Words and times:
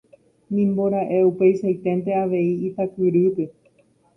Nimbora'e 0.53 1.17
upeichaiténte 1.31 2.11
avei 2.23 2.51
Itakyrýpe. 2.67 3.43